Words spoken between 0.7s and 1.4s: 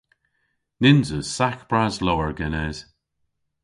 Nyns eus